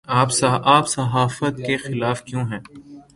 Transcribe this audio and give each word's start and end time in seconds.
آپ 0.07 0.87
صحافت 0.87 1.57
کے 1.67 1.77
خلاف 1.77 2.23
کیوں 2.23 2.43
ہیں 2.43 2.59